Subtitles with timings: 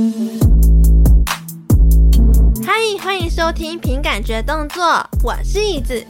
[0.00, 0.06] 嗨，
[3.02, 6.06] 欢迎收听凭感觉动作，我是椅子。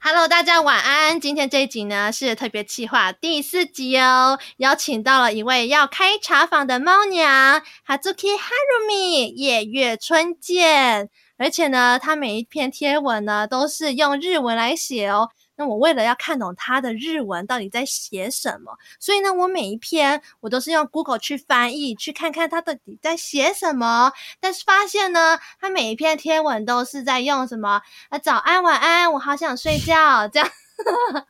[0.00, 1.20] Hello，大家晚安。
[1.20, 11.10] 今天这一集呢是特别企划第四集哦，邀请到了一位要开茶坊的猫娘，Hazuki Harumi 夜月春见。
[11.36, 15.28] 而且呢，她每一篇贴文呢都是用日文来写哦。
[15.58, 24.12] 那我为了要看懂他的日文到底在写什么，所以呢，我每一篇我都是用 Google 去翻译，去看看他到底在写什么。
[24.38, 30.48] 但是发现呢，他每一篇贴文都是在用什么啊，早安、晚安，我好想睡觉这样。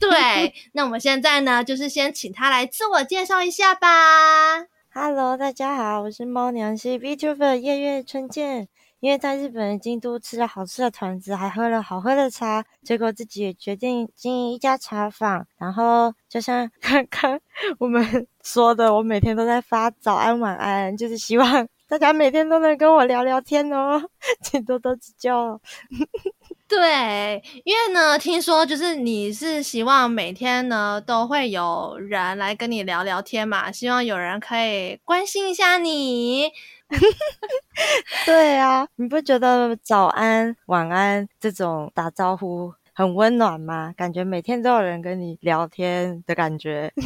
[0.00, 4.66] 对， 那我们现在呢，就是先请他来自我介绍一下吧。
[4.92, 8.66] Hello，大家好，我是猫娘系 VTuber 夜月春见。
[9.00, 15.46] 因为在日本的京都吃了好吃的团子，还喝了好喝的茶，结果自己也决定经营一家茶坊。
[15.58, 17.40] 然后就像刚 刚
[17.78, 24.02] 我们 说的，我每天都在发早安晚安，就是希望大家每天都能跟我聊聊天哦，
[24.42, 25.60] 请多多指教。
[26.68, 36.50] 对，因为呢，听说就是你是希望每天呢都会有人来跟你聊聊天嘛，希望有人可以关心一下你。
[38.24, 43.92] 对啊，你不觉得早安、晚安这种打招呼很温暖吗？
[43.96, 46.92] 感觉每天都有人跟你聊天的感觉。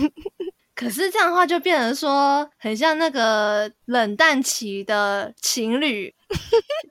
[0.75, 6.15] 可是这样的话，就变成说很像那个冷淡期的情侣，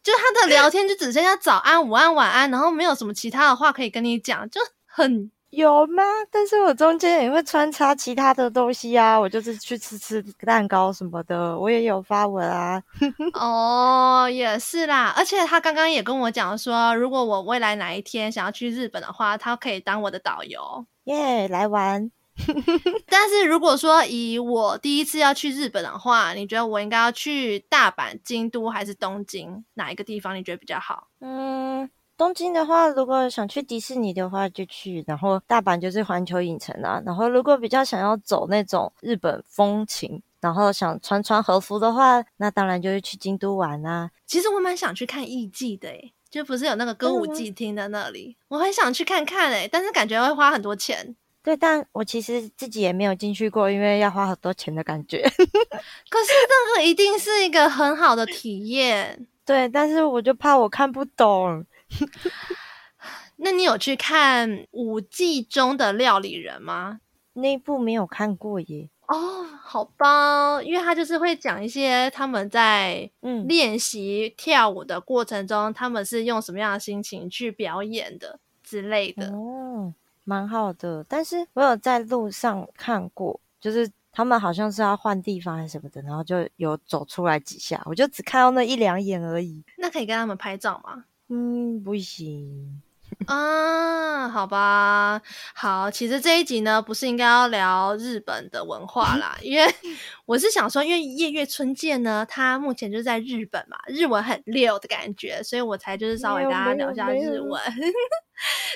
[0.04, 5.32] 就他的聊天就只剩下早安、午安、晚安，然后没有什么其他的话可以跟你讲，就很。
[5.52, 6.04] 有吗？
[6.30, 12.82] 但是我中间也会穿插其他的东西啊，我就是去吃吃蛋糕什么的，我也有发文啊。
[13.34, 22.12] 哦，也是啦，而且他刚刚也跟我讲说，如果我未来哪一天想要去日本的话，他可以当我的导游，耶，yeah, 来玩。
[23.10, 29.64] 但是如果说以我第一次要去日本的话，你觉得我应该要去大阪、京都还是东京？
[29.74, 31.08] 哪一个地方你觉得比较好？
[31.20, 31.90] 嗯。
[32.20, 37.02] 东京的话，如果想去迪士尼的话就去，然后大阪就是环球影城啊。
[37.06, 44.12] 然后如果比较想要走那种日本风情，然后想穿穿和服的话，那当然就是去京都玩啊。
[44.26, 51.16] 其实我蛮想去看艺伎的诶，就不是有那个歌舞伎厅的那里，我很想去看看诶，但是感觉会花很多钱。
[51.42, 55.22] 对，但我其实自己也没有进去过，因为要花很多钱的感觉。
[55.32, 56.34] 可是
[56.76, 59.26] 这个一定是一个很好的体验。
[59.46, 61.66] 对，但是我就怕我看不懂。
[63.38, 67.00] 那你有去看《五季中的料理人》吗？
[67.34, 68.90] 那一部没有看过耶。
[69.08, 79.28] 哦，好吧，因为他就是会讲一些他们在嗯练习跳舞的过程中，嗯、他们是用什么样的心情去表演的之类的。
[79.30, 79.94] 哦，
[80.26, 81.04] 蛮好的。
[81.08, 89.64] 但是我有在路上看过，就是他们好像是要换地方还是什么的，然后就有走出来几下，我就只看到那一两眼而已。
[89.78, 91.06] 那可以跟他们拍照吗？
[91.30, 92.82] 嗯，不行
[93.28, 95.22] 啊，好吧，
[95.54, 99.66] 好，其实这一集呢，不是应该要聊日本的文化啦，因为
[100.26, 107.62] 我是想说，因为夜月春见呢，它目前就在日本嘛，日文很溜的感觉，所以我才就是稍微跟他聊一下日文。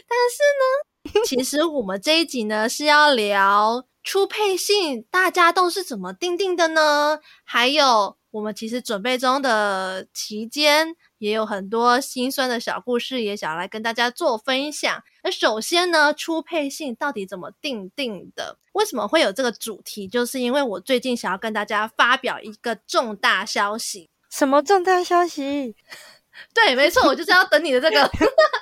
[0.08, 7.20] 但是呢，其实我们这一集呢是要聊初配信，大家都是怎么定定的呢？
[7.44, 8.18] 还有。
[8.34, 15.02] 我们其实准备中的期间也有很多心酸的小故事，也想来跟大家做分享。
[15.24, 18.58] 那首先呢，初配信到底怎么定定的？
[18.74, 20.06] 为什么会有这个主题？
[20.06, 24.10] 就是因为我最近想要跟大家发表一个重大消息。
[24.30, 25.74] 什么重大消息？
[26.54, 28.12] 对，没错，我就是要等你的这个。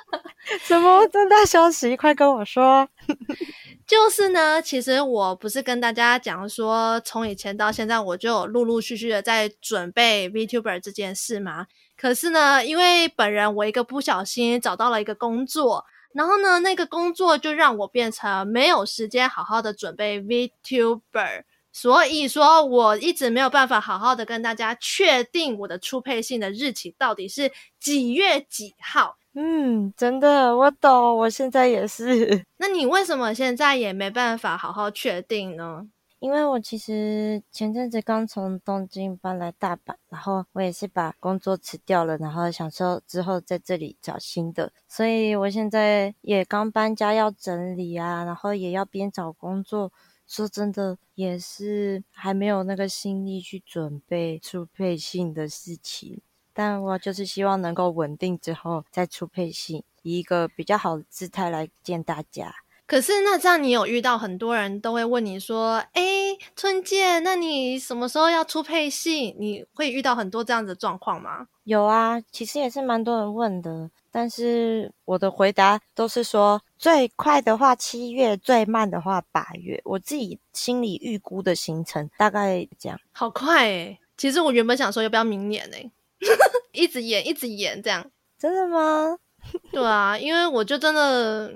[0.62, 1.96] 什么重大消息？
[1.96, 2.88] 快跟我说。
[3.84, 11.66] 就是呢，其实我不是跟大家讲说，从以前到现在，我就有陆陆续续的在准备 VTuber 这件事嘛。
[12.02, 29.16] 可是呢，因为本人我一个不小心找到了一个工作，然后呢，那个工作就让我变成没有时间好好的准备 VTuber，所以说我一直没有办法好好的跟大家确定我的初配信的日期到底是几月几号。
[29.34, 32.44] 嗯，真的，我懂，我现在也是。
[32.58, 35.86] 那你为什么现在也没办法好好确定呢？
[36.22, 49.92] 因为我其实前阵子刚从东京搬来大阪，然后我也是把工作辞掉了，然后想说之后在这里找新的，所以我现在也刚搬家要整理啊，然后也要边找工作。
[50.28, 56.20] 说真的，也是还没有那个心力去准备出配信的事情。
[56.52, 62.54] 但我就是希望能够稳定之后再出配信，以一个比较好的姿态来见大家。
[62.92, 71.46] 可是那这样，你有遇到很多人都会问你说：“哎，春姐，那你什么时候要出配戏？”你会遇到很多这样子的状况吗？
[71.64, 79.80] 有啊，其实也是蛮多人问的，但是我的回答都是说，最快的话七月，最慢的话八月。
[79.86, 83.00] 我自己心里预估的行程大概这样。
[83.12, 85.90] 好快诶，其实我原本想说要不要明年诶，
[86.72, 88.04] 一直演一直演这样。
[88.38, 89.16] 真的吗？
[89.72, 91.54] 对啊，因为我就真的，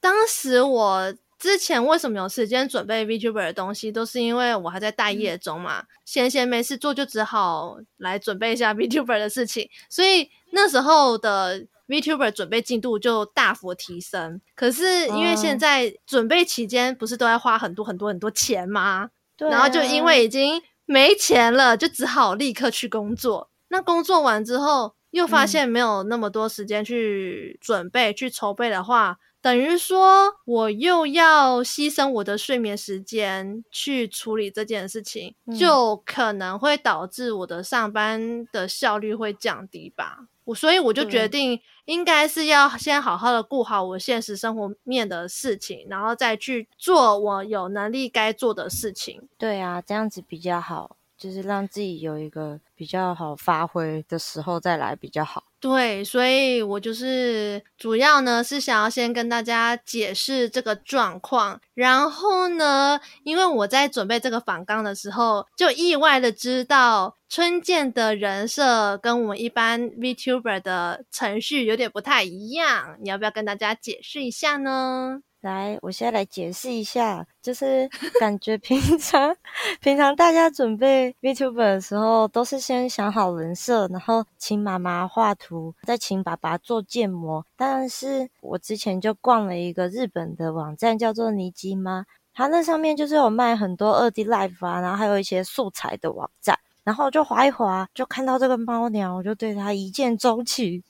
[0.00, 1.14] 当时我。
[1.40, 14.38] 之前为什么有时间准备 VTuber 的东西，都是因为我还在待业中嘛，闲闲没事做，就只好来准备一下 VTuber 的事情，所以那时候的 VTuber 准备进度就大幅提升。
[14.54, 19.08] 可是因为现在准备期间不是都要花很多很多很多钱吗？
[19.38, 19.52] 对啊。
[19.52, 23.48] 然后就因为已经没钱了，就只好立刻去工作。
[23.68, 29.16] 那工作完之后，又发现没有那么多时间去准备、去筹备的话。
[29.42, 40.26] 等于说，我又要牺牲我的睡眠时间去处理这件事情，嗯，就可能会导致我的上班的效率会降低吧。
[40.44, 49.22] 我所以我就决定，应该是要先好好的顾好我现实生活面的事情，然后再去做我有能力该做的事情。
[49.38, 55.44] 对啊，这样子比较好，就是让自己有一个比较好发挥的时候再来比较好。
[55.60, 75.20] 对，所以我就是主要呢是想要先跟大家解释这个状况，然后呢，因为我在准备这个访纲的时候，就意外的知道春建的人设跟我们一般 VTuber 的程序有点不太一样，你要不要跟大家解释一下呢？
[75.40, 77.88] 来，我先来解释一下，就是
[78.18, 79.34] 感觉平常
[79.80, 87.44] 平常大家准备 VTuber 的时候，都是先想好人设，然后请妈妈画图，再请爸爸做建模。
[87.56, 92.04] 但是我之前就逛了一个日本的网站，叫做尼基妈，
[92.34, 100.82] 它那上面就是有卖很多二 D Live 啊，然后还有一些素材的网站，然后就划一划，就看到这个猫娘，我就对它一见钟情。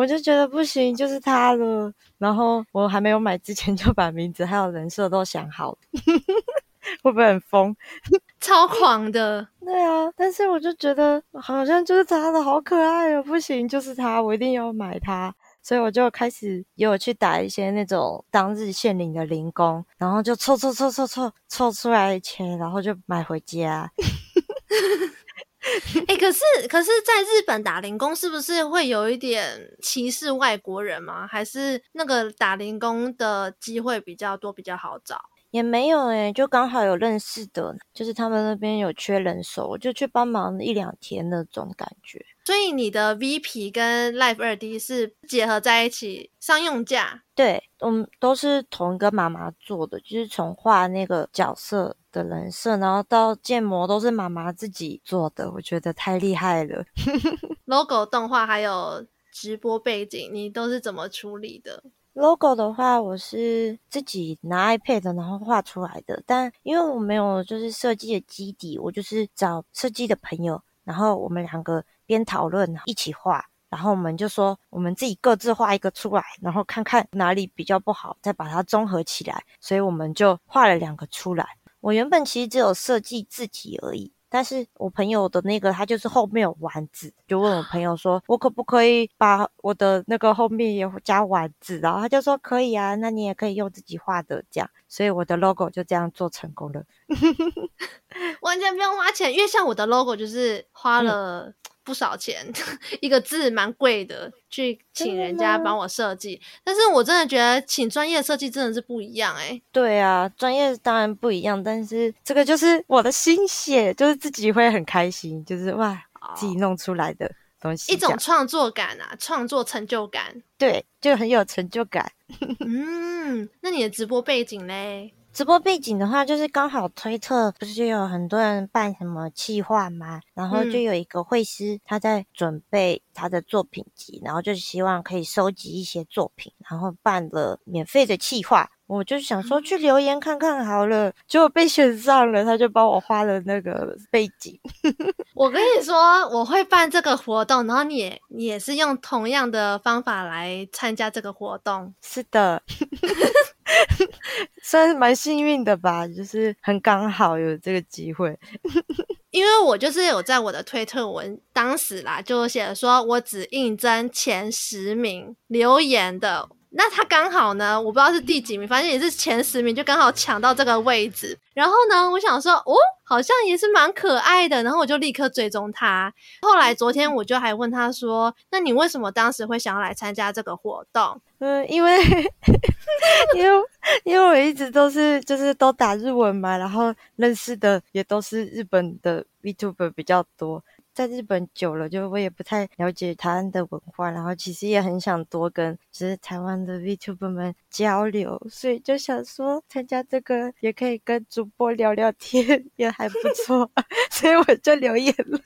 [0.00, 1.92] 我就觉得不行，就是他了。
[2.16, 5.78] 然后我还没有买之前就把名字还有人设都想好了，
[7.04, 7.76] 会不会很疯？
[8.40, 9.46] 超狂的。
[9.62, 15.34] 对啊，但是我就觉得好像就是他的，好可爱哦，不行，就是他，我一定要买它。
[15.62, 23.92] 所以我就开始也有去打一些那种当日限领的零工，然后就凑凑凑凑凑凑出来钱，然后就买回家。
[26.08, 31.26] 哎、可是，可是在日本打零工是不是会有一点歧视外国人吗？
[31.26, 35.20] 还是那个打零工的机会比较多，比较好找？
[35.50, 42.24] 也没有哎、就刚好有认识的，就是他们那边有缺人手，我就去帮忙一两天那种感觉。
[42.50, 47.22] 所以你的 VP 跟 Live 二 D 是结合在一起商用价？
[47.32, 56.84] 对，我们都是同一个妈妈做的，就是从画那个角色的人设，然后到建模都是妈妈自己做的，我觉得太厉害了。
[57.66, 81.46] Logo 动画还有直播背景，你都是怎么处理的？logo 的话，我是自己拿 iPad 然后画出来的，但因为我没有就是设计的基底，我就是找设计的朋友，然后我们两个边讨论一起画，然后我们就说我们自己各自画一个出来，然后看看哪里比较不好，再把它综合起来，所以我们就画了两个出来。
[81.80, 84.12] 我原本其实只有设计字体而已。
[84.32, 91.80] 但是我朋友的那个，他就是后面有丸子，就问我朋友说，我可不可以把我的那个后面也加丸子？
[91.80, 96.84] 然后他就说可以啊，那你也可以用自己画的这样，所以我的 logo 就这样做成功了，
[98.42, 101.52] 完全不用花钱，因为像我的 logo 就是花了。
[101.80, 102.46] 嗯不少钱，
[103.00, 106.40] 一个字蛮贵的，去请人家帮我设计。
[106.62, 109.62] 但是我真的觉得请专业设计真的是不一样哎、欸。
[109.72, 116.00] 对啊，专业当然不一样，但是这个就是我的心血，就是自己会很开心，就是哇，
[116.36, 117.28] 自己弄出来的
[117.60, 120.42] 东西，一种创作感啊，创作成就感。
[120.58, 122.12] 对，就很有成就感。
[122.64, 125.14] 嗯，那你的直播背景嘞？
[125.32, 130.20] 直播背景的话，就是刚好推特不是就有很多人办什么企划嘛？
[130.34, 138.68] 然后就有一个绘师他在准备他的作品集，然后就希望可以收集一些作品，然后办了免费的企划。
[138.86, 144.58] 我就想说去留言看看好了，结果被选上了，他就帮我画了那个背景。
[145.34, 145.96] 我跟你说，
[146.28, 151.94] 我会办这个活动，然后你也你也是用同样的方法来参加这个活动。
[152.02, 152.60] 是的。
[154.62, 158.38] 算是蛮幸运的吧，就是很刚好有这个机会。
[159.30, 171.36] 因为我就是有在我的推特文当时啦，就写说我只应征前十名留言的那他刚好呢，我不知道是第几名，反正也是前十名，就刚好抢到这个位置。
[171.52, 176.12] 然后呢，我想说，哦，好像也是蛮可爱的，然后我就立刻追踪他。
[176.42, 181.98] 后来昨天我就还问他说：“那你为什么当时会想要来参加这个活动？”嗯，因为
[183.34, 183.66] 因为
[184.04, 190.62] 因为我一直都是就是都打日文嘛，然后认识的也都是日本的 VTuber 比较多。
[191.00, 203.70] 在日本久了，就我也不太了解台湾的文化，然后其实也很想多跟就是台湾的 VTuber 们交流，所以就想说参加这个也可以跟主播聊聊天，也还不错，
[204.12, 205.40] 所以我就留言了。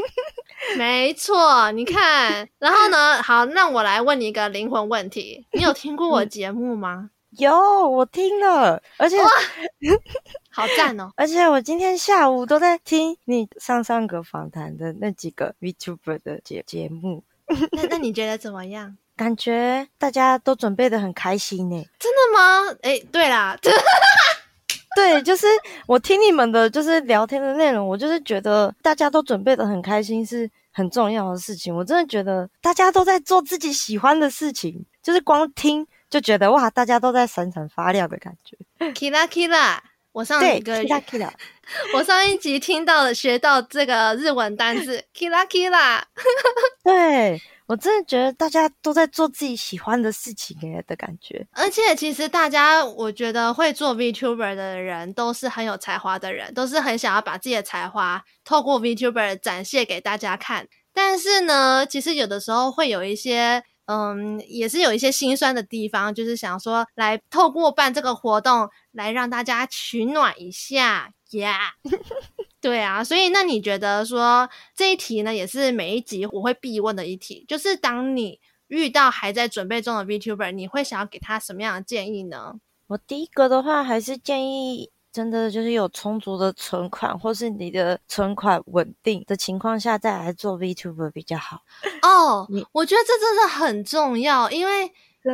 [0.78, 3.20] 没错，你看，然后呢？
[3.22, 7.10] 好，那我来问你一个灵魂问题，你有听过我节目吗？
[7.30, 7.52] 有，
[7.88, 9.16] 我听了，而且
[10.50, 11.10] 好赞哦！
[11.14, 17.22] 而且我今天下午都在听你上上个访谈的那几个 VTuber 的节节目。
[17.72, 18.96] 那那 你觉得怎么样？
[19.14, 21.84] 感觉大家都准备的很开心呢。
[21.98, 22.76] 真的吗？
[22.82, 23.56] 哎，对啦，
[24.96, 25.46] 对，就是
[25.86, 31.74] 我听你们的，就是聊天的内容，我就是觉得大家都准备的很开心，是很重要的事情。
[31.74, 35.86] 我真的觉得大家都在做自己喜欢的事情，就是光听。
[36.10, 38.56] 就觉得哇，大家都在闪闪发亮的感觉。
[38.92, 39.78] Kira Kira，
[40.12, 41.30] 我上一个 Kira Kira，
[41.94, 46.00] 我上一集听到了，学到这个日文单字 Kira Kira。
[46.82, 51.46] 对，我真的觉得大家都在做自己喜欢的事情耶的感觉。
[51.52, 60.66] 而且其实大家，我觉得会做 VTuber 的人都是很有才华的人，都是很想要把自己的才华透过 VTuber 展现给大家看。
[60.94, 63.62] 但是呢，其实有的时候会有一些。
[63.88, 71.72] 嗯，也是有一些心酸的地方，就是想说来透过办这个活动来让大家取暖一下呀。
[72.60, 82.56] 对啊，所以那你觉得说这一题呢，也是每一集我会必问的一题，就是当你遇到还在准备中的 VTuber，你会想要给他什么样的建议呢？
[82.88, 84.90] 我第一个的话还是建议。
[85.18, 91.62] 真的就是有充足的存款，或是你的存款稳定的情况下，再来做 VTuber 比较好。
[92.02, 94.92] 哦，我觉得这真的很重要，因为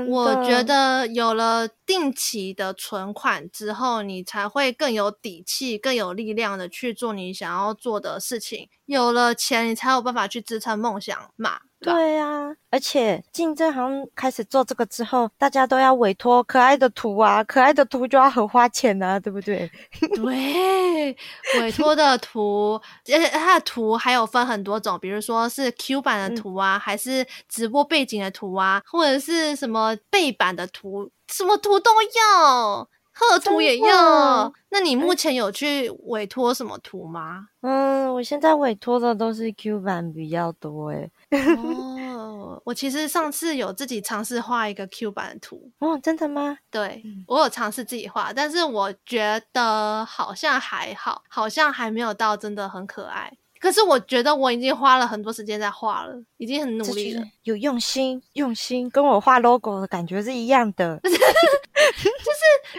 [0.08, 8.70] 我觉得有了定期的存款之后，你才会更有底气、更有力量的去做你想要做的事情。
[8.86, 11.58] 有了钱，你才有办法去支撑梦想嘛。
[11.84, 19.70] 对啊，而且竞争行开始做这个之后，大家都要委托可爱的图啊，可爱的图就要很花钱啊，对不对？
[20.16, 21.16] 对，
[21.60, 32.88] 委托的图，而且它的图还有分很多种，比如说是 Q 版的图啊，嗯、还是直播背景的图啊，或者是什么背板的图，什么图都要。
[33.14, 37.46] 贺图也要，那你目前有去委托什么图吗？
[37.62, 41.10] 嗯，我现在委托的都是 Q 版比较多诶。
[41.30, 45.70] 哦，我其实上次有自己尝试画一个 Q 版的图。
[45.78, 46.58] 哦，真的吗？
[46.70, 53.32] 对，我有尝试自己画，但是我觉得好像还好，好像还没有到真的很可爱。
[53.64, 61.00] 可是我觉得我已经花了很多时间在画了，已经很努力了，有用心，用心，跟我画 logo 的感觉是一样的。
[61.02, 61.18] 就是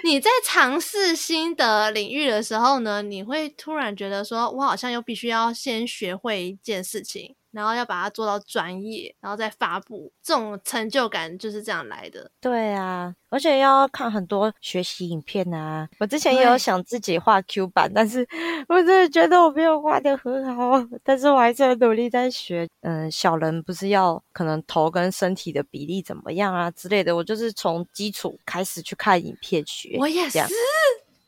[0.03, 7.35] 你在尝试新的领域的时候呢，你会突然觉得说，我好像又必须要先学会一件事情。
[7.55, 12.29] 然后要把它做到专业，然后再发布，这种成就感就是这样来的。
[12.41, 15.87] 对啊，而且要看很多学习影片啊。
[15.99, 18.27] 我之前也有想自己画 Q 版，但是
[18.67, 20.85] 我真的觉得我没有画的很好。
[21.01, 22.67] 但是我还是很努力在学。
[22.81, 29.95] 嗯，小人不是要可能头跟身体的比例怎么样啊之类的，我就是从基础开始去看影片学。
[29.99, 30.39] 我也是。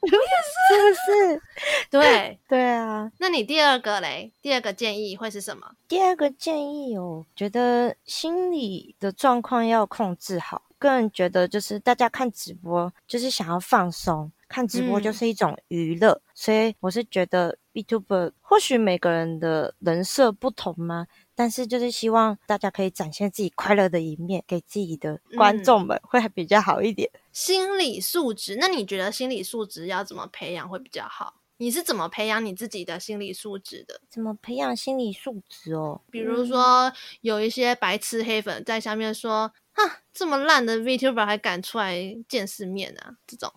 [0.02, 1.42] 我也是，是不是？
[1.90, 4.32] 对对啊，那你第二个嘞？
[4.42, 5.72] 第二个建议会是什么？
[5.88, 10.64] 第二个建议哦，觉得心理的状况要控制好。
[10.80, 16.12] 个人觉得，就是大家看直播，就是想要放松，看直播就是一种娱乐。
[16.12, 27.10] 嗯、所以我是觉得 B Tuber 或许每个人的人设不同嘛，但是就是希望大家可以展现自己快乐的一面，给自己的观众们，会比较好一点。
[27.12, 31.36] 嗯心理素质，那你觉得心理素质要怎么培养会比较好？
[31.58, 34.02] 你是怎么培养你自己的心理素质的？
[34.10, 36.02] 怎么培养心理素质哦？
[36.10, 36.92] 比如说
[37.22, 41.96] 有一些白痴黑粉在下面说：“哼，这么烂的 VTuber 还敢出来
[42.28, 43.54] 见世面啊？”这种，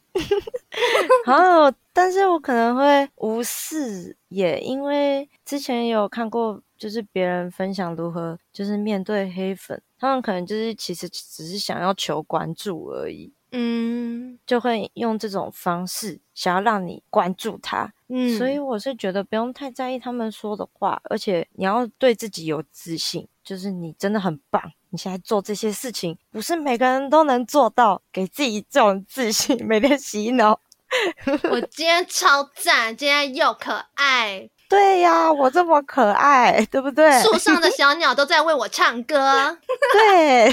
[1.25, 13.33] 好， 但是我可能会无视，也因为之前有看过，就是别人分享如何就是面对黑粉，他们可能就是其实只是想要求关注而已。
[13.53, 17.93] 嗯，就会用这种方式想要让你关注他。
[18.09, 30.61] 嗯，所以我是觉得不用太在意他们说的话，而且你要对自己有自信，就是你真的很棒，你现在做这些事情，不是每个人都能做到，给自己这种自信， 每天洗脑。
[31.51, 34.51] 我今天超赞，今天又可爱。
[34.71, 37.21] 对呀，我这么可爱， 对不对？
[37.21, 39.59] 树上的小鸟都在为我唱歌。
[39.93, 40.49] 对，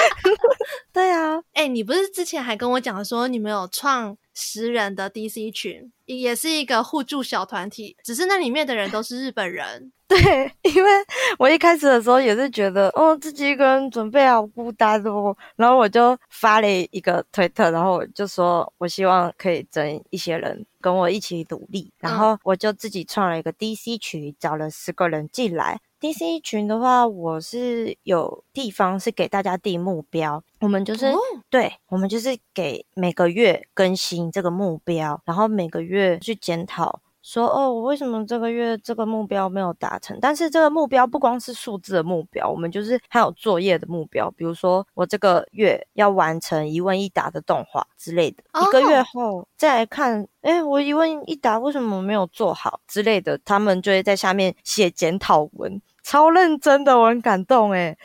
[0.92, 1.38] 对啊。
[1.54, 9.90] 哎、欸，你不是之前还跟我讲说你们有创十人的 DC 群，也是一个互助小团体，只是那里面的人都是日本人。
[10.22, 10.90] 对，因为
[11.38, 25.80] 我一开始的时候也是觉得，哦，自己一个人准备好孤单哦，然后我就发了一个推特，然后我就说我希望可以整一些人跟我一起努力，然后我就自己创了一个 DC 群，找了十个人进来。
[26.00, 37.00] DC 群的话，我是有地方是给大家定目标，我们就是、哦、对，我们就是给每个月更新这个目标，然后每个月去检讨。
[37.22, 40.18] 说哦，我为什么这个月这个目标没有达成？
[40.20, 44.30] 但是这个目标不光是数字的目标，我们就是还有作业的目标。
[44.32, 55.80] 比如说，我这个月要完成一问一答的动画之类的，一个月后再来看，哎，我一问一答为什么没有做好之类的，他们就会在下面写检讨文。
[56.02, 57.96] 超认真的，我很感动诶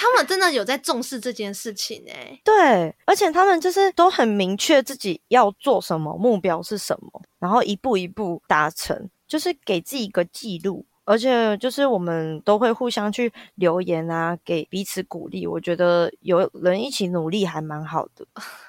[0.00, 10.86] 他们真的有在重视这件事情诶 对，而且他们就是都很明确自己要做什么，目标是什么，然后一步一步达成，就是给自己一个记录。
[11.04, 15.46] 而且就是我们都会互相去留言啊，给彼此鼓励。
[15.46, 18.26] 我觉得有人一起努力还蛮好的。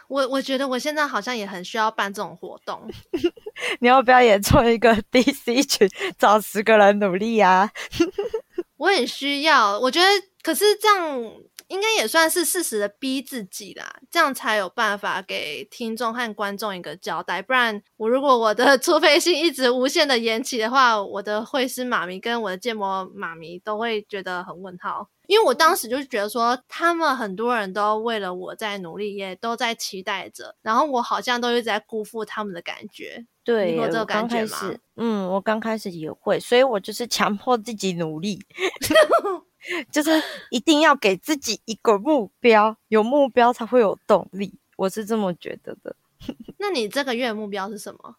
[0.07, 2.81] 我我觉得我现在好像也很需要办这种活动。
[3.81, 7.69] 你要不要也做一个 DC 群，找十个人努力啊？
[8.77, 9.77] 我很需要。
[9.77, 10.07] 我觉得，
[10.41, 11.34] 可是这样。
[11.67, 17.43] 应该也算是适时的逼自己啦，这样才有办法给听众和观众一个交代。
[17.43, 25.08] 不然，我如果我的除非性一直无限的延期的话，我的会师妈咪跟我的建模妈咪都会觉得很问号。
[25.27, 33.24] 因为我当时就是觉得说，他们很多人都为了我在努力，也都在期待着，然后我好像都一直在辜负他们的感觉。
[33.43, 34.58] 对，你有这个感觉吗？
[34.95, 38.39] 嗯，我刚开始也会，所以我就是强迫自己努力。
[39.91, 40.12] 就是
[40.50, 45.95] 一定要给自己一个目标，有目标才会有动力，我是这么觉得的。
[46.58, 48.15] 那你这个月的目标是什么？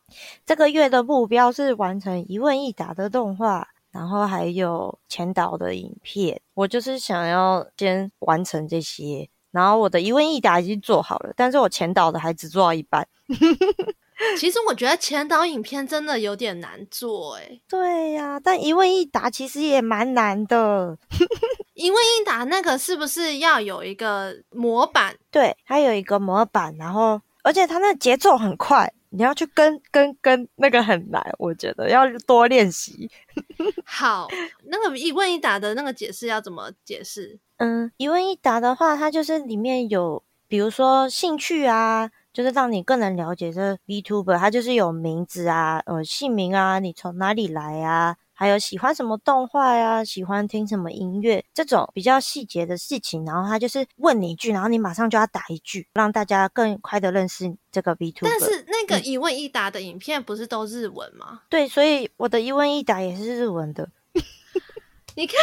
[0.46, 6.40] 这个月的目标是完成一问一答的动画，然后还有前导的影片。
[6.54, 13.06] 我就是想要先完成这些，然后我的一问一答已经做好了，但是我前导的还只做到一半。
[14.36, 20.98] 其实我觉得前导影片真的有点难做，诶对呀、啊，但一问一答其实也蛮难的。
[21.74, 25.16] 一问一答那个是不是要有一个模板？
[25.30, 33.10] 对，它有一个模板，然后而且它那节奏很快，你要去跟跟跟那个很难，我觉得要多练习。
[33.86, 34.28] 好，
[34.66, 37.38] 那个一问一答的那个解释要怎么解释？
[37.56, 42.10] 嗯，一问一答的话，它就是里面有，比如说兴趣啊。
[42.32, 58.22] 就是让你更能了解这 VTuber，他就是有名字啊，呃，姓名啊，你从哪里来啊，还有喜欢什么动画呀、啊，喜欢听什么音乐，这种比较细节的事情，然后他就是问你一句，然后你马上就要答一句，让大家更快的认识这个 VTuber。
[58.22, 61.26] 但是那个一问一答的影片不是都日文吗？
[61.32, 63.88] 嗯、对，所以我的一问一答也是日文的。
[65.16, 65.36] 你看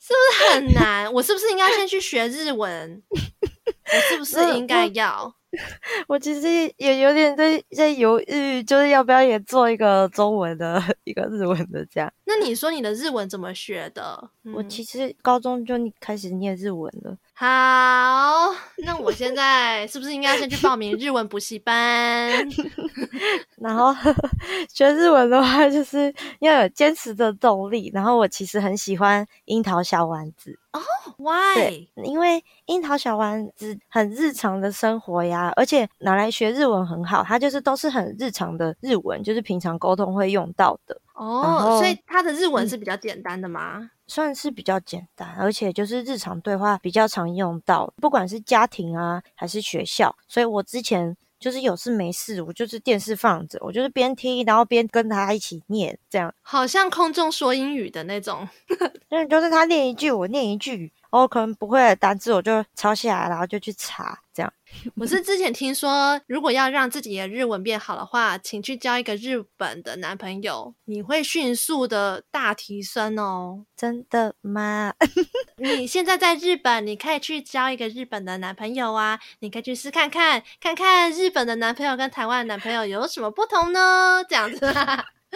[0.00, 1.10] 是不是很难？
[1.12, 3.02] 我是不是应该先去学日文？
[3.10, 5.32] 我是不是 应该要？
[6.08, 12.12] 我其实也有点在在犹豫，就是要不要也做一个中文的 一个日文的这样。
[12.24, 14.30] 那你说你的日文怎么学的？
[14.44, 17.16] 嗯、我其实高中就开始念日文了。
[17.38, 18.50] 好，
[18.82, 22.32] 那我现在是不是应该先去报名日文补习班？
[23.60, 23.94] 然后
[24.72, 27.90] 学日文的话，就是要有坚持的动力。
[27.92, 30.80] 然后我其实很喜欢樱桃小丸子哦
[31.18, 31.54] ，Why？
[31.54, 37.22] 对，因为樱桃小丸子很日常的生活呀，而且拿来学日文很好。
[37.22, 40.98] 它就是都是很日常的日文，就是平常沟通会用到的。
[41.12, 43.76] 哦，所以它的日文是比较简单的吗？
[43.76, 50.14] 嗯，算是比较简单，而且就是日常对话比较常用到，不管是家庭啊还是学校。
[50.28, 58.48] 所以我之前就是有事没事，我就是电视放着，我就是边听，然后边跟他一起念，这样好像空中说英语的那种。
[59.10, 60.92] 嗯，就是他念一句，我念一句。
[61.10, 64.18] 我可能不会的单字，我就抄下来，然后就去查。
[64.34, 64.52] 这样，
[64.96, 73.64] 我是之前听说，如果要让自己的日文变好的话，请去交一个日本的男朋友，你会迅速的大提升哦。
[73.74, 74.92] 真的吗？
[75.56, 84.22] 你现在在日本，你可以去交一个日本的男朋友啊，你可以去试看看，看看日本的男朋友跟台湾的男朋友有什么不同呢？
[84.28, 84.70] 这样子。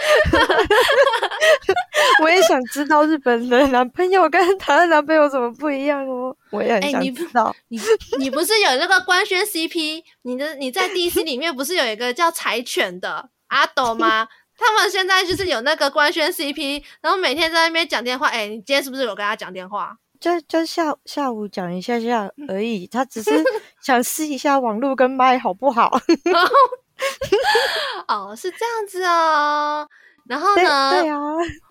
[2.23, 6.37] 我也想知道日本的男朋友跟台湾男朋友怎么不一样哦。
[6.51, 7.45] 我也很想知道。
[7.47, 7.79] 欸、你
[8.19, 10.03] 你，你不是有那个官宣 CP？
[10.23, 14.29] 你的你在 DC 里面不是有一个叫柴犬的阿斗吗？
[14.59, 18.29] 他们现在就是有那个官宣 CP，然后每天在那边讲电话。
[18.29, 19.97] 哎、欸，你今天是不是有跟他讲电话？
[20.21, 22.87] 就就下下午讲一下下而已。
[22.87, 23.31] 他只是
[23.81, 25.99] 想试一下网络跟麦好不好？
[28.09, 29.89] 哦，是这样子哦。
[30.27, 30.91] 然后呢？
[30.93, 31.19] 对，对啊。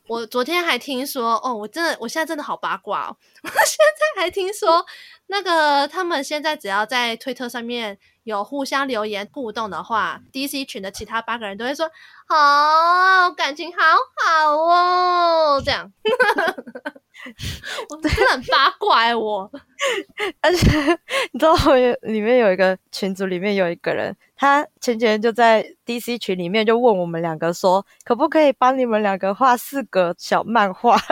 [0.08, 3.16] 我昨天还听说，哦，我真的，我现在真的好八卦哦。
[3.44, 3.78] 我现
[4.16, 4.86] 在还听说，
[5.28, 11.90] 那个他们现在只要在推特上面有互相留言互动的话，DC 群的其他八个人都会说，
[12.28, 13.82] 好，感情好
[14.26, 15.92] 好哦，这样。
[17.90, 19.50] 我真的很八卦我，
[20.42, 21.00] 而且
[21.32, 30.98] 你知道我里面有一个群组，里面有一个人，他前几天就在 DC 群里面就问我们两个说，可不可以帮你们两个画四个小漫画？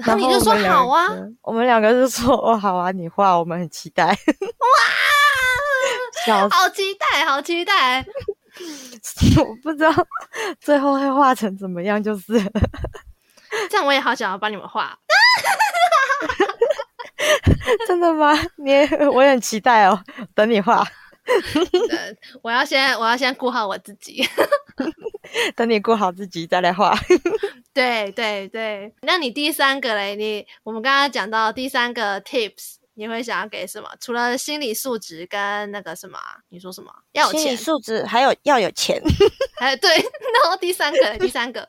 [0.00, 1.08] 然后你就说好啊，
[1.42, 4.06] 我们两个就说哦好啊，你画，我们很期待。
[6.28, 8.04] 哇，好期待，好期待！
[9.38, 9.92] 我不知道
[10.60, 12.32] 最后会画成怎么样，就是。
[13.68, 14.96] 这样我也好想要帮你们画，
[17.86, 18.32] 真的吗？
[18.56, 18.72] 你
[19.12, 20.02] 我也很期待哦，
[20.34, 20.84] 等你画。
[22.42, 24.26] 我要先我要先顾好我自己，
[25.54, 26.96] 等你顾好自己再来画。
[27.72, 30.16] 对对对，那你第三个嘞？
[30.16, 32.79] 你我们刚刚讲到第三个 tips。
[33.00, 33.88] 你会想要给什么？
[33.98, 36.18] 除了心理素质跟那个什么？
[36.50, 36.92] 你说什么？
[37.12, 37.40] 要有钱。
[37.40, 39.02] 心理素质还有要有钱。
[39.58, 39.88] 哎，对。
[39.96, 41.66] 然后第三个，第三个，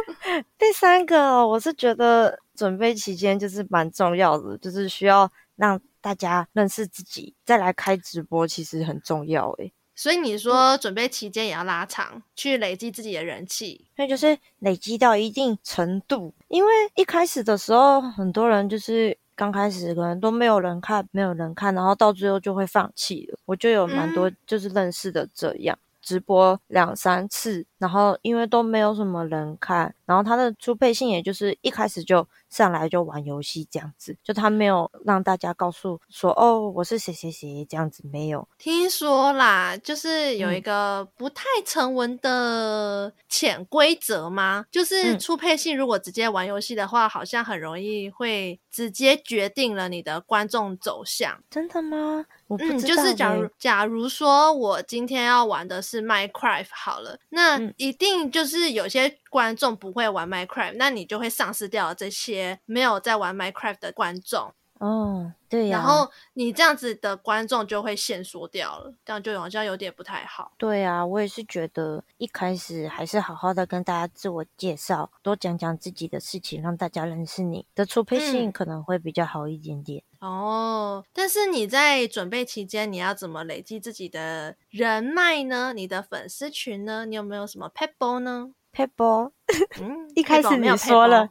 [0.58, 9.72] 第三个，我是觉得准备期间就是蛮重要的，就是需要让大家认识自己，再来开直播，其实很重要诶。
[9.94, 19.16] 所以你说准备期间也要拉长，嗯、去累积自己的人气，所以就是累积到一定程度，因为一开始的时候，很多人就是。
[19.36, 23.38] 刚开始可能都没有人看，没有人看，然后到最后就会放弃了。
[23.44, 25.76] 我就有蛮多就是认识的这样。
[25.76, 38.48] 嗯直播两三次，然后因为都没有什么人看，然后他的初配信也就是一开始就上来就玩游戏这样子，就他没有让大家告诉说哦，我是谁谁谁这样子，没有。
[38.56, 44.64] 听说啦，就是有一个不太成文的潜规则吗？
[44.70, 51.38] 就是初配信如果直接玩游戏的话，好像很容易会直接决定了你的观众走向。
[51.50, 52.24] 真的吗？
[52.48, 64.52] 嗯，就是假如假如说我今天要玩的是 Minecraft 好了，那一定就是有些观众不会玩 Minecraft，那你就会丧失掉这些没有在玩 Minecraft 的观众。
[64.80, 65.80] 哦，对呀、啊。
[65.80, 70.52] 然后你这样子的观众就会限缩掉了，这样就好像有点不太好。
[70.58, 80.02] 对啊，我也是觉得一开始还是好好的跟大家自我介绍，多讲讲自己的事情，让大家认识你的出配性可能会比较好一点点。
[80.10, 85.72] 嗯、哦，但是你在准备期间，你要怎么累积自己的人脉呢？
[85.74, 87.04] 你的粉丝群呢？
[87.04, 89.32] 你有没有什么 pebble 呢？？pebble，
[89.82, 91.28] 嗯，一开始你说了，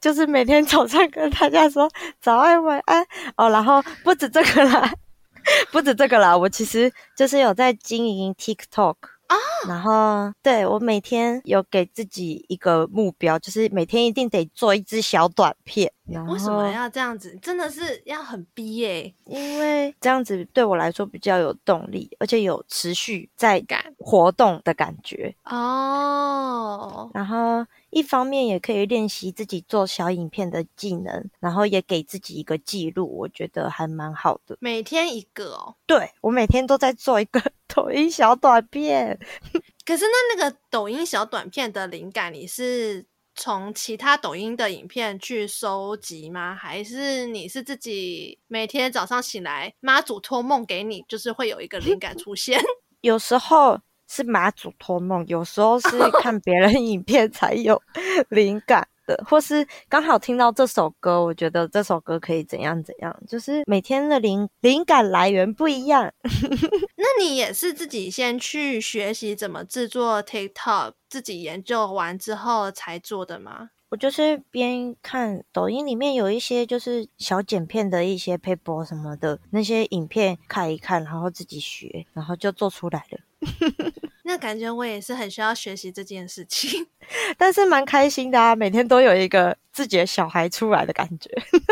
[0.00, 4.90] 就是每天早上跟大家说早安晚安哦，然后不止这个啦，
[5.70, 8.96] 不止这个啦，我其实就是有在经营 TikTok。
[9.30, 9.70] 啊，oh!
[9.70, 15.92] 然后对我每天有给自己一个目标，就是每天一定得做一支小短片。
[16.28, 17.38] 为什么要这样子？
[17.40, 25.32] 真的是要很逼耶、欸，因为这样子对我来说比较有动力，而且有持续在感活动的感觉。
[25.44, 27.16] 哦，oh.
[27.16, 27.64] 然后。
[27.90, 34.56] 一方面也可以练习自己做小影片的技能，然后也给自己一个记录，我觉得还蛮好的。
[34.60, 39.18] 每天一个哦，对，我每天都在做一个 抖音小短片。
[39.84, 46.54] 可是那那个抖音小短片的灵感，你是从其他抖音的影片去收集吗？
[46.54, 52.60] 还是你是自己每天早上醒来，妈祖托梦给你，就是会有一个灵感出现？
[53.02, 53.80] 有时候。
[54.10, 55.88] 是马祖托梦，有时候是
[56.20, 57.80] 看别人影片才有
[58.28, 66.12] 灵感的，或是刚好听到这首歌，我觉得这首歌可以怎样怎样，就是每天的灵灵感来源不一样。
[66.98, 73.70] 那你也是自己先去学习怎么制作 TikTok，自己研究完之后才做的吗？
[73.90, 83.18] 我就是边看抖音里面有一些就是小剪片的一些 paper 什么的那些影片看一看，然后自己学，然后就做出来了。
[84.24, 86.86] 那感觉我也是很需要学习这件事情，
[87.38, 88.54] 但是蛮开心的啊！
[88.54, 91.30] 每天都有一个自己的小孩出来的感觉，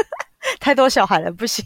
[0.59, 1.64] 太多小孩了不行。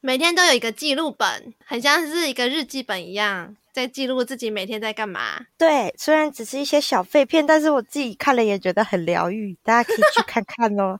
[0.00, 3.56] 每天都有一个记录本，很像是一个日记本一样。
[3.72, 5.46] 在记录自己每天在干嘛。
[5.56, 10.98] 对，虽然只是一些小废片，但是我自己看了也觉得很疗愈，大家可以去看看哦。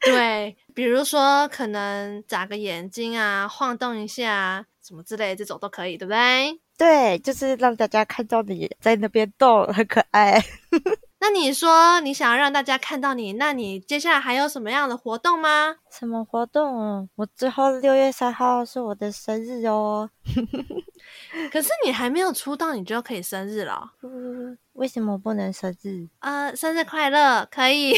[0.00, 6.60] 对，比如说可能眨个眼睛啊，晃动一下，啊什么之类的这种都可以，对不对？
[6.76, 10.42] 对，就是让大家看到你在那边动，很可爱。
[11.18, 15.76] 那你说你想要让大家看到你，那你接下来还有什么样的活动吗？
[15.90, 17.08] 什么活动？
[17.16, 20.10] 我之后六月三号是我的生日哦。
[21.50, 23.92] 可是你还没有出道，你就可以生日了？
[24.02, 26.06] 嗯，为什么不能生日？
[26.20, 27.94] 呃，生日快乐，可以。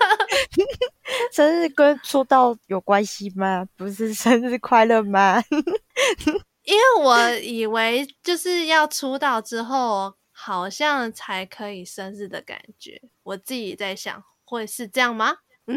[1.32, 3.66] 生日跟出道有关系吗？
[3.76, 5.42] 不是生日快乐吗？
[6.64, 10.14] 因为我以为就是要出道之后。
[10.42, 15.34] 好像才可以生日的感觉，我自己在想，会是这样吗？
[15.70, 15.76] 嗯，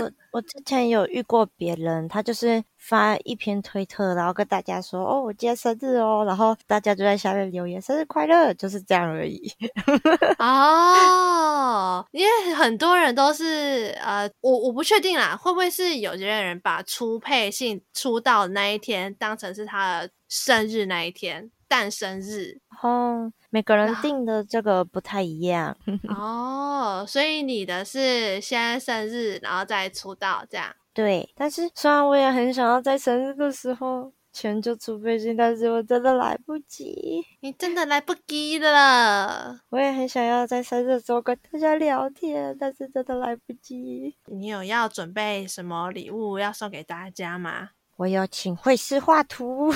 [0.00, 9.52] 我我之前有遇过别人，他就是发一篇推特，然后跟大家说：“哦，我今天生日哦。”然后大家就在下面留言：“生日快乐！”就是这样而已。
[10.38, 21.50] 哦，因为很多人都是呃，我我不确定啦，会不会是有些人把出配信出道那一天当成是他的生日那一天？
[21.72, 25.74] 诞生日哦，每个人定的这个不太一样
[26.14, 30.66] 哦，所以你的是先生日，然后再出道这样。
[30.92, 37.24] 对，但是虽然我也很想要在生日的时候钱就出飞机，但是我真的来不及。
[37.40, 39.58] 你真的来不及了。
[39.70, 44.14] 我也很想要在生日的时候跟大家聊天，但是真的来不及。
[44.26, 47.70] 你有要准备什么礼物要送给大家吗？
[47.96, 49.68] 我有请绘师画图。
[49.72, 49.74] 哦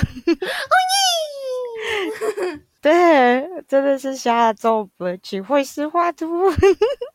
[2.81, 6.25] 对，真的是下周不去绘师画图，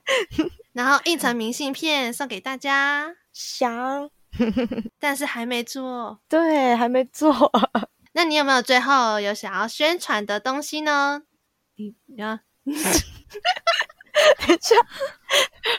[0.73, 3.15] 然后印成明信片送给大家。
[3.33, 4.11] 想，
[5.01, 6.21] 但是还没做。
[6.29, 7.35] 对，还没做。
[8.13, 11.23] 那你有没有最后有想要宣传的东西呢？
[11.77, 12.77] 你呀，等一
[14.61, 14.77] 下，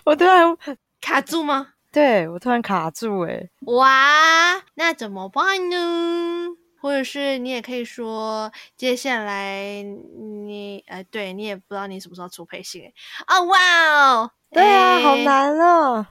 [0.06, 0.58] 我突然
[1.00, 1.74] 卡住吗？
[1.92, 6.48] 对，我突然卡住，哎，哇，那怎么办呢？
[6.84, 12.94] 或者是你也可以说，接下来你哎，对你也不知道你什么时候出配信哎，
[13.38, 13.58] 哦哇
[14.18, 16.06] 哦，对啊，好难哦。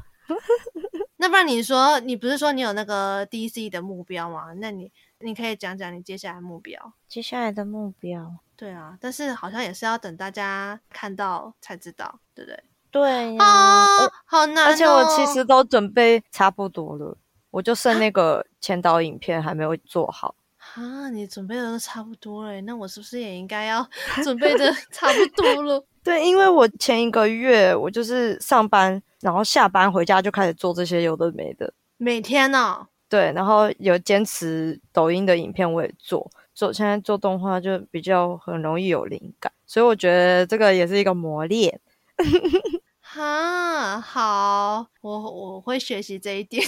[1.16, 4.54] 那不然你说，你不是说你有那个 DC 的目标吗？
[4.56, 6.94] 那你你可以讲讲你接下来目标。
[7.06, 12.64] 接下来的目标，对啊，但是好像也是要等大家看到才知道，对不对？
[12.90, 14.68] 对啊，哦，好难哦。
[14.68, 17.18] 而且我其实都准备差不多了，
[17.50, 20.34] 我就剩那个前导影片还没有做好。
[20.74, 23.86] 啊，你准备的都差不多了，那我是不是也应该要
[24.24, 25.84] 准备的差不多了？
[26.02, 32.86] 对，因为我前一个月我就是上班，然后下班回家就开始做这些有的没的，每天呢、哦？
[33.08, 41.78] 对，然后有坚持抖音的影片我也做，做现在做动画就比较很容易有灵感，所以我觉得这个也是一个磨练。
[43.00, 46.66] 哈，好，我我会学习这一点。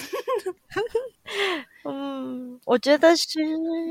[2.75, 3.41] 嗯，我觉得是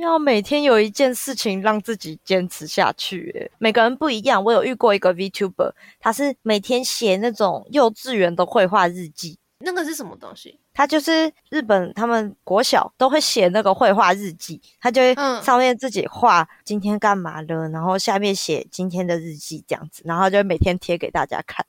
[0.02, 3.32] 要每天有一件事情让自己坚持下去。
[3.34, 4.44] 诶，每个人不一样。
[4.44, 9.40] 我有遇过一个 VTuber，他是每天写那种幼稚园的绘画日记。
[9.60, 10.60] 那个是什么东西？
[10.74, 21.66] 他就是日本，他们国小都会写那个绘画日记，他就会上面自己画今天干嘛了，然后下面写今天的日记这样子，然后就每天贴给大家看。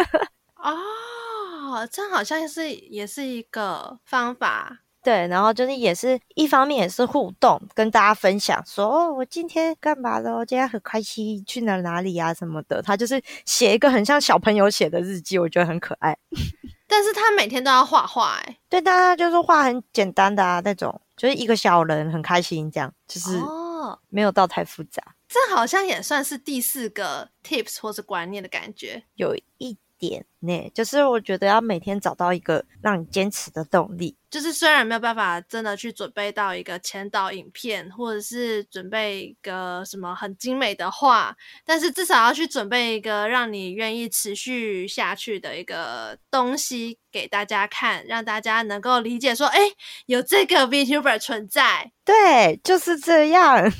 [0.56, 4.78] 哦，这好像是也是一个方法。
[5.04, 10.34] 对，然后就是也是一方面也是互动，跟大家分享说哦，我今天干嘛了？
[10.34, 12.80] 我今天很开心，去了哪里啊什么的。
[12.80, 16.16] 他就是写一个很像小朋友写的日记，我觉得很可爱。
[16.88, 25.02] 但是他每天都要画画，哎，对，大家就是画很简单的啊，那种就是一个小人很开心这样，就是哦，没有到太复杂。
[25.04, 29.76] 哦，这好像也算是第四个 tips 或是观念的感觉，有一。
[30.08, 34.16] 点呢，就是我觉得要每天找到一个让你坚持的动力。
[34.30, 49.60] 就是虽然没有办法真的去准备到一个前导影片，或者是准备一个什么很精美的画，但是至少要去准备一个让你愿意持续下去的一个东西给大家看，让大家能够理解说，哎，
[50.06, 51.92] 有这个 VTuber 存在。
[52.04, 53.70] 对，就是这样。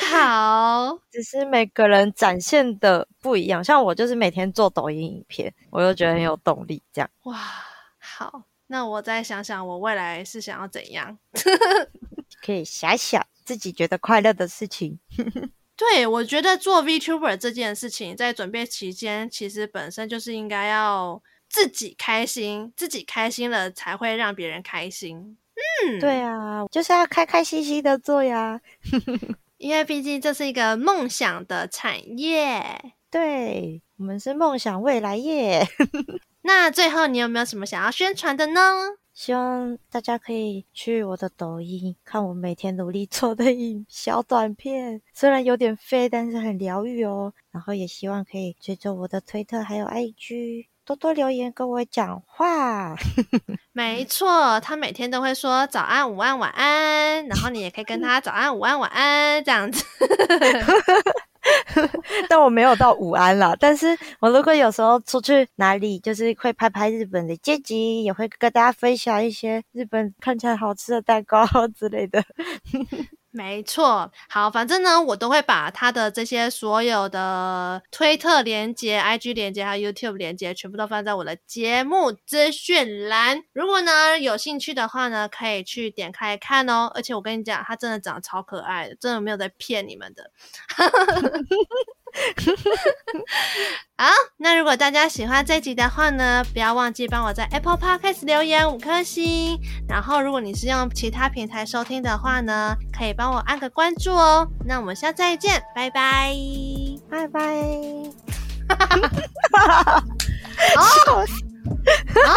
[0.00, 3.62] 好，只是每个人展现的不一样。
[3.62, 6.82] 像我就是每天做抖音影片，我就觉得很有动力。
[6.92, 7.36] 这样哇，
[7.98, 11.18] 好，那我再想想，我未来是想要怎样？
[12.44, 14.98] 可以想想自己觉得快乐的事情。
[15.76, 25.36] 对，我觉得做 VTuber 这件事情，在准备期间，其实本身就是应该要自己开心，自己开心了才会让别人开心。
[25.84, 28.60] 嗯，对啊，就是要开开心心的做呀。
[29.60, 32.94] 因为毕竟这是一个梦想的产业。
[33.10, 35.62] 对，我们是梦想未来业。
[36.40, 38.60] 那最后，你有没有什么想要宣传的呢？
[39.12, 47.34] 希望大家可以去我的抖音看我每天努力做的影 小短片，虽然有点废，但是很疗愈哦。
[47.50, 52.94] 然后也希望可以追踪我的推特还有 IG，多多留言跟我讲话。
[53.72, 59.84] 没错，他每天都会说早安、午安、晚安，然后你也可以跟他早安、午安、晚安这样子。
[62.28, 72.22] 但我没有到午安啦，但是我如果有时候出去哪里，就是会拍拍日本的街景，也会跟大家分享一些日本看起来好吃的蛋糕 之类的。
[73.32, 83.44] 没错，好，反正呢，我都会把他的这些所有的推特连接、IG 连接还有 YouTube 连接，全部都放在我的节目资讯栏。
[83.52, 86.90] 如果呢有兴趣的话呢，可以去点开看哦。
[86.92, 90.32] 而且我跟你讲，他真的长得超可爱的，真的没有在骗你们的。
[93.96, 94.06] 好，
[94.38, 99.58] 那如果大家喜欢这集的话呢，不要忘记帮我在 Apple Podcast 留言五颗星。
[99.88, 104.46] 然后，如果你是用其他平台收听的话呢，可以帮我按个关注哦。
[104.66, 106.34] 那我们下次再见，拜拜，
[107.10, 107.40] 拜拜。
[110.76, 111.26] 哦。
[112.24, 112.30] 啊！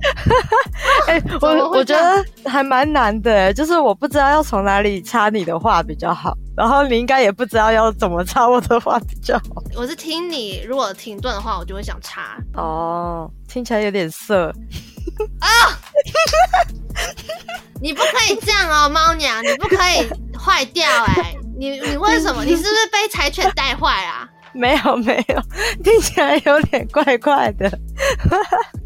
[1.06, 9.62] 哎、欸，我我觉得还蛮难的，就是我不知道要从哪里插你的话比较好，然后你应该也不知道要怎么插我的话比较好。
[9.76, 12.36] 我是听你，如果停顿的话，我就会想插。
[12.54, 14.52] 哦，听起来有点色
[15.40, 15.48] 啊！
[17.80, 21.38] 你不可以这样哦， 猫娘，你不可以坏掉哎、欸！
[21.58, 22.44] 你你为什么？
[22.44, 24.28] 你是不是被柴犬带坏啊？
[24.52, 25.40] 没有没有，
[25.82, 27.70] 听起来有点怪怪的。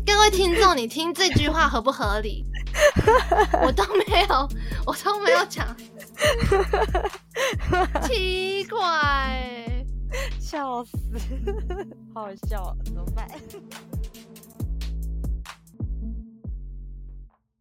[0.06, 2.44] 各位听众，你听这句话合不合理？
[3.62, 4.48] 我都没有，
[4.86, 5.66] 我都没有讲。
[8.06, 9.84] 奇怪，
[10.38, 10.92] 笑死，
[12.14, 13.26] 好笑，怎么办？